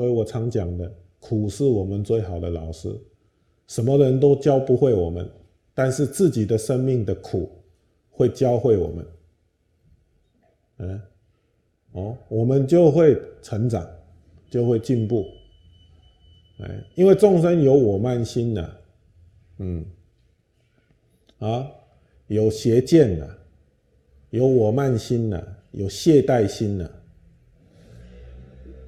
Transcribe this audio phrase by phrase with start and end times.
[0.00, 2.88] 所以我常讲的，苦是我们最好的老师，
[3.66, 5.28] 什么人都教不会我们，
[5.74, 7.52] 但是自己的生命的苦
[8.08, 9.06] 会教会我们，
[10.78, 11.02] 嗯，
[11.92, 13.86] 哦，我们就会成长，
[14.48, 15.26] 就会进步，
[16.60, 18.76] 哎，因为众生有我慢心的，
[19.58, 19.84] 嗯，
[21.40, 21.70] 啊，
[22.28, 23.38] 有邪见的，
[24.30, 26.90] 有我慢心的，有懈怠心的。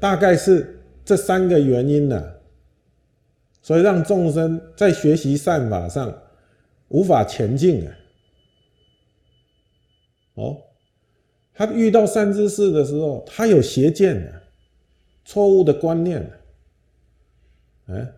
[0.00, 2.34] 大概是这三个原因呢，
[3.62, 6.22] 所以让众生在学习善法上
[6.88, 7.94] 无法前进啊。
[10.34, 10.56] 哦，
[11.52, 14.42] 他遇到善知识的时候，他有邪见的、
[15.24, 16.28] 错误的观念
[17.86, 18.12] 哎，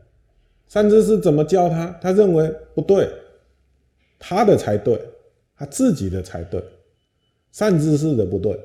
[0.68, 1.90] 善知识怎么教他？
[2.00, 3.10] 他认为不对，
[4.18, 5.00] 他的才对，
[5.56, 6.62] 他自己的才对，
[7.50, 8.58] 善知识的不对。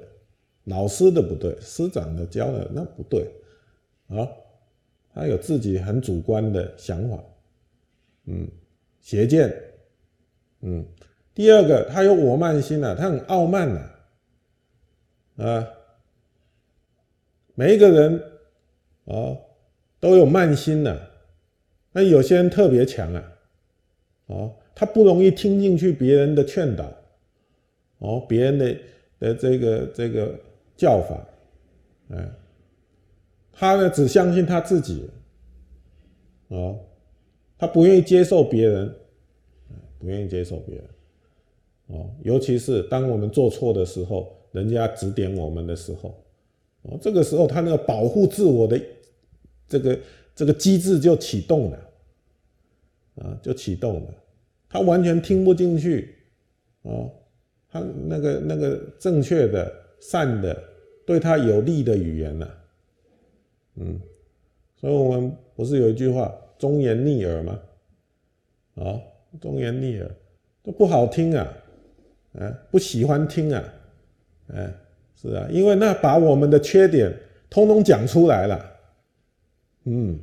[0.65, 3.27] 老师的不对，师长的教的那不对，
[4.11, 4.27] 啊，
[5.13, 7.23] 他有自己很主观的想法，
[8.25, 8.47] 嗯，
[9.01, 9.53] 邪见，
[10.61, 10.85] 嗯，
[11.33, 15.67] 第二个他有我慢心啊，他很傲慢呐，啊，
[17.55, 18.21] 每一个人
[19.05, 19.37] 啊
[19.99, 20.97] 都有慢心呐，
[21.91, 23.31] 那有些人特别强啊，
[24.27, 26.91] 啊，他不容易听进去别人的劝导，
[27.99, 28.77] 哦，别人的
[29.19, 30.39] 的这个这个。
[30.77, 31.27] 教法，
[32.09, 32.27] 哎，
[33.51, 35.09] 他呢只相信他自己，
[36.49, 36.75] 啊，
[37.57, 38.93] 他不愿意接受别人，
[39.99, 40.85] 不愿意接受别人，
[41.87, 46.23] 哦，尤其是当我们做错的时候，人家指点我们的时候，
[46.83, 48.81] 哦，这个时候他那个保护自我的
[49.67, 49.99] 这个
[50.33, 51.89] 这个机制就启动了，
[53.15, 54.13] 啊，就启动了，
[54.69, 56.15] 他完全听不进去，
[56.81, 57.11] 哦，
[57.69, 60.71] 他那个那个正确的善的。
[61.03, 62.47] 对他有利的语言呢，
[63.75, 63.99] 嗯，
[64.75, 67.59] 所以我们不是有一句话“忠言逆耳”吗？
[68.75, 68.99] 啊，
[69.39, 70.11] 忠言逆耳
[70.61, 71.47] 都不好听啊，
[72.33, 73.63] 啊，不喜欢听啊，
[74.53, 74.73] 哎，
[75.15, 77.15] 是啊，因为那把我们的缺点
[77.49, 78.71] 通通讲出来了，
[79.85, 80.19] 嗯，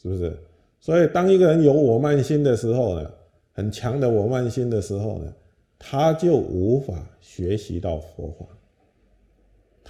[0.00, 0.36] 是不是？
[0.80, 3.10] 所以当一个人有我慢心的时候呢，
[3.52, 5.34] 很强的我慢心的时候呢，
[5.78, 8.46] 他就无法学习到佛法。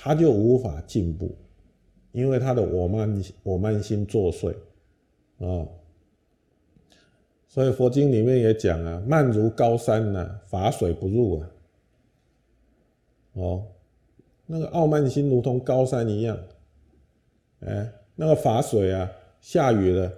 [0.02, 1.36] 他就无法进步，
[2.12, 4.54] 因为他的我慢我慢心作祟
[5.38, 5.66] 啊。
[7.48, 11.50] 所以佛经里面也讲啊，慢如高山呐，法水不入啊。
[13.32, 13.66] 哦，
[14.46, 16.38] 那个傲慢心如同高山一样，
[17.60, 19.10] 哎，那个法水啊，
[19.40, 20.12] 下雨了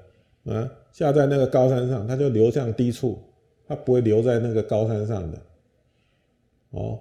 [0.45, 3.19] 啊，下在那个高山上，它就流向低处，
[3.67, 5.39] 它不会留在那个高山上的。
[6.71, 6.99] 哦，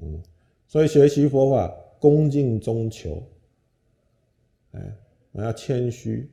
[0.00, 0.22] 嗯，
[0.66, 1.74] 所以学习佛法。
[2.00, 3.20] 恭敬中求，
[4.78, 4.96] 哎，
[5.32, 6.30] 我要谦虚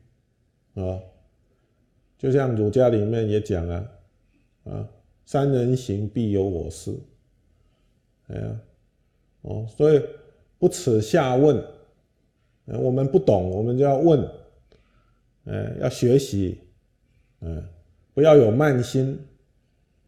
[0.76, 1.02] 啊！
[2.18, 3.92] 就像儒家里面也讲啊，
[4.66, 4.88] 啊，
[5.26, 6.96] 三人行必有我师，
[8.28, 8.60] 哎呀，
[9.42, 10.02] 哦，所以
[10.60, 11.58] 不耻下问，
[12.68, 14.30] 哎我们不懂，我们就要问，
[15.46, 16.60] 哎，要学习，
[17.42, 17.64] 嗯，
[18.14, 19.20] 不要有慢心，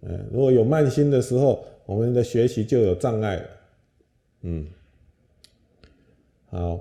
[0.02, 3.44] 嗯，如果有慢心的时候，我们的学习就有障碍，
[4.42, 4.68] 嗯。
[6.50, 6.80] 好，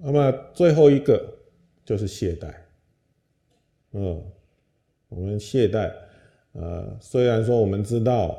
[0.00, 1.22] 那么最后一个
[1.84, 2.54] 就是懈怠。
[3.92, 4.22] 嗯，
[5.08, 5.92] 我们懈怠，
[6.52, 8.38] 呃，虽然说我们知道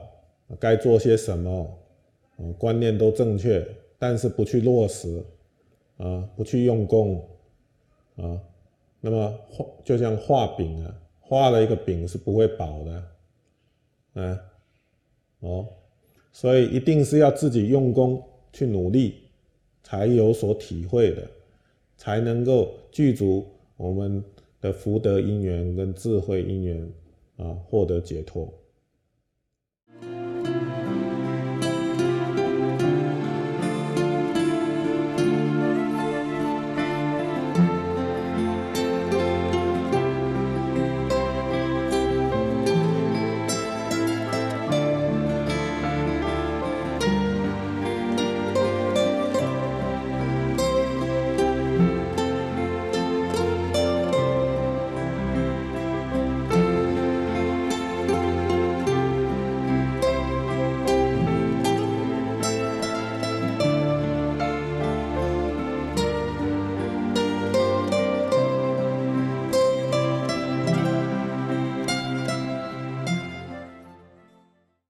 [0.60, 1.80] 该做些什么，
[2.38, 5.24] 嗯，观念都正确，但是不去落实，
[5.98, 7.28] 啊，不去用功，
[8.16, 8.40] 啊，
[9.02, 14.40] 那么画就像画饼啊，画了一个饼是不会饱的，啊，
[15.40, 15.68] 哦，
[16.32, 18.24] 所以一定是要自己用功。
[18.54, 19.30] 去努力，
[19.84, 21.28] 才有所体会的，
[21.98, 23.46] 才能够具足
[23.76, 24.24] 我们
[24.62, 26.90] 的福德因缘跟智慧因缘
[27.36, 28.54] 啊，获得解脱。